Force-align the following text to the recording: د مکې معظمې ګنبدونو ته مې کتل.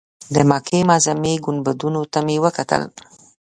د 0.33 0.35
مکې 0.49 0.79
معظمې 0.89 1.33
ګنبدونو 1.45 2.01
ته 2.11 2.19
مې 2.25 2.37
کتل. 2.57 2.83